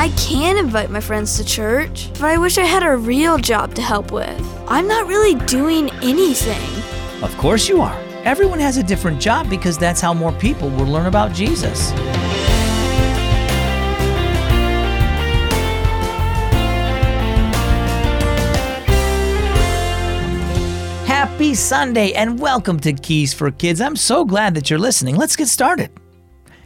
[0.00, 3.74] I can invite my friends to church, but I wish I had a real job
[3.74, 4.40] to help with.
[4.66, 7.22] I'm not really doing anything.
[7.22, 8.00] Of course you are.
[8.24, 11.90] Everyone has a different job because that's how more people will learn about Jesus.
[21.06, 23.82] Happy Sunday and welcome to Keys for Kids.
[23.82, 25.16] I'm so glad that you're listening.
[25.16, 25.90] Let's get started.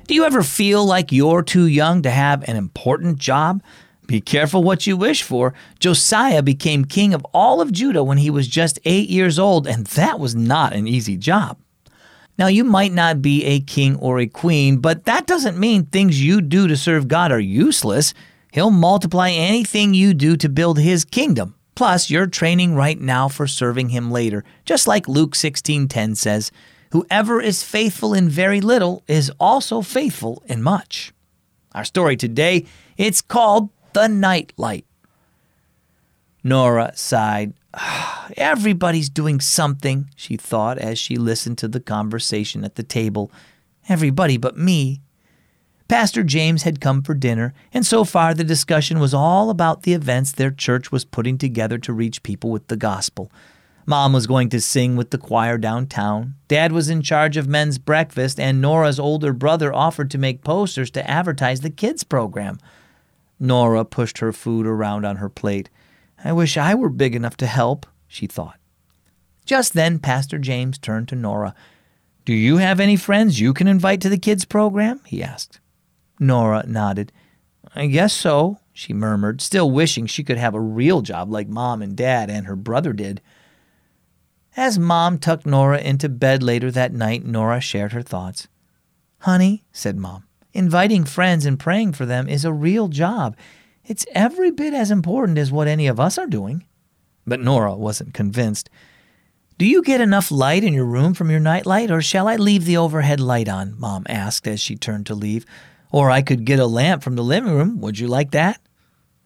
[0.07, 3.63] Do you ever feel like you're too young to have an important job?
[4.07, 5.55] Be careful what you wish for.
[5.81, 9.87] Josiah became king of all of Judah when he was just eight years old, and
[9.87, 11.57] that was not an easy job.
[12.37, 16.23] Now, you might not be a king or a queen, but that doesn't mean things
[16.23, 18.13] you do to serve God are useless.
[18.53, 21.55] He'll multiply anything you do to build his kingdom.
[21.75, 26.53] Plus, you're training right now for serving him later, just like Luke 16:10 says,
[26.95, 31.13] "Whoever is faithful in very little is also faithful in much."
[31.75, 34.87] Our story today, it's called The Night Light.
[36.45, 37.55] Nora sighed.
[38.37, 43.29] Everybody's doing something, she thought as she listened to the conversation at the table.
[43.89, 45.01] Everybody but me.
[45.89, 49.95] Pastor James had come for dinner, and so far the discussion was all about the
[49.95, 53.33] events their church was putting together to reach people with the gospel.
[53.87, 56.37] Mom was going to sing with the choir downtown.
[56.49, 60.91] Dad was in charge of men's breakfast, and Nora's older brother offered to make posters
[60.93, 62.59] to advertise the kids' program.
[63.39, 65.69] Nora pushed her food around on her plate.
[66.25, 68.59] I wish I were big enough to help, she thought.
[69.45, 71.55] Just then, Pastor James turned to Nora.
[72.25, 75.01] Do you have any friends you can invite to the kids' program?
[75.05, 75.61] he asked.
[76.19, 77.13] Nora nodded.
[77.75, 81.83] I guess so, she murmured, still wishing she could have a real job like Mom
[81.83, 83.21] and Dad and her brother did.
[84.57, 88.47] As Mom tucked Nora into bed later that night, Nora shared her thoughts.
[89.21, 93.37] Honey, said Mom, inviting friends and praying for them is a real job.
[93.85, 96.65] It's every bit as important as what any of us are doing.
[97.27, 98.71] But Nora wasn't convinced.
[99.59, 102.65] Do you get enough light in your room from your nightlight, or shall I leave
[102.65, 103.79] the overhead light on?
[103.79, 105.45] Mom asked as she turned to leave.
[105.91, 107.81] Or I could get a lamp from the living room.
[107.81, 108.61] Would you like that?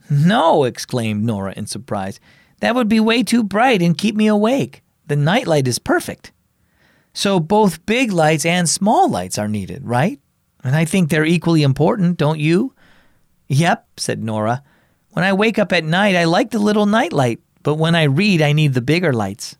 [0.09, 2.19] No, exclaimed Nora in surprise.
[2.61, 4.83] That would be way too bright and keep me awake.
[5.08, 6.32] The nightlight is perfect.
[7.12, 10.20] So both big lights and small lights are needed, right?
[10.62, 12.74] And I think they're equally important, don't you?
[13.48, 14.62] Yep, said Nora.
[15.10, 18.42] When I wake up at night, I like the little nightlight, but when I read,
[18.42, 19.56] I need the bigger lights.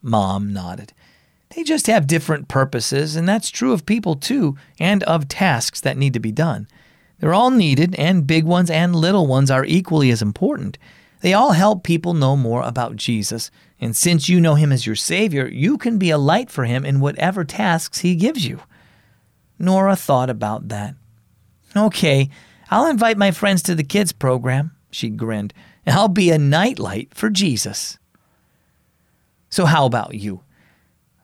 [0.00, 0.92] Mom nodded.
[1.54, 5.96] They just have different purposes, and that's true of people too, and of tasks that
[5.96, 6.68] need to be done.
[7.18, 10.78] They're all needed, and big ones and little ones are equally as important.
[11.26, 13.50] They all help people know more about Jesus,
[13.80, 16.84] and since you know him as your Savior, you can be a light for him
[16.84, 18.60] in whatever tasks he gives you.
[19.58, 20.94] Nora thought about that.
[21.76, 22.30] Okay,
[22.70, 25.52] I'll invite my friends to the kids' program, she grinned.
[25.84, 27.98] I'll be a nightlight for Jesus.
[29.50, 30.42] So, how about you?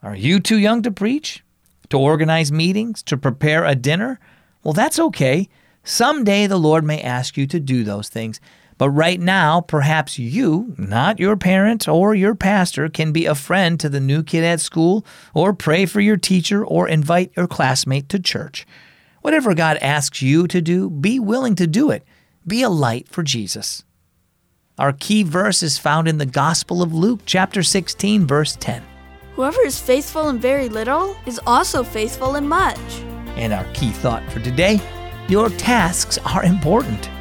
[0.02, 1.44] Are you too young to preach?
[1.90, 3.04] To organize meetings?
[3.04, 4.18] To prepare a dinner?
[4.64, 5.48] Well, that's okay.
[5.84, 8.40] Someday the Lord may ask you to do those things.
[8.82, 13.78] But right now, perhaps you, not your parent or your pastor, can be a friend
[13.78, 18.08] to the new kid at school, or pray for your teacher, or invite your classmate
[18.08, 18.66] to church.
[19.20, 22.02] Whatever God asks you to do, be willing to do it.
[22.44, 23.84] Be a light for Jesus.
[24.78, 28.82] Our key verse is found in the Gospel of Luke, chapter 16, verse 10.
[29.36, 32.80] Whoever is faithful in very little is also faithful in much.
[33.36, 34.80] And our key thought for today
[35.28, 37.11] your tasks are important.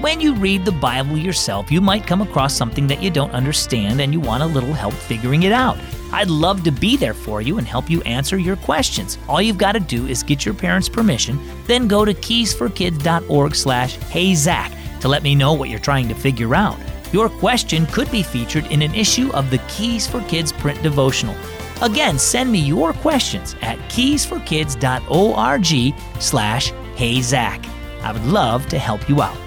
[0.00, 4.02] When you read the Bible yourself, you might come across something that you don't understand
[4.02, 5.78] and you want a little help figuring it out.
[6.12, 9.16] I'd love to be there for you and help you answer your questions.
[9.26, 13.96] All you've got to do is get your parents' permission, then go to keysforkids.org slash
[13.98, 16.76] heyzach to let me know what you're trying to figure out.
[17.10, 21.34] Your question could be featured in an issue of the Keys for Kids print devotional.
[21.80, 27.66] Again, send me your questions at keysforkids.org slash heyzach.
[28.02, 29.45] I would love to help you out.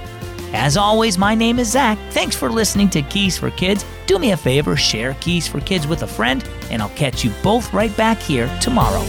[0.53, 1.97] As always, my name is Zach.
[2.09, 3.85] Thanks for listening to Keys for Kids.
[4.07, 7.31] Do me a favor, share Keys for Kids with a friend, and I'll catch you
[7.43, 9.05] both right back here tomorrow.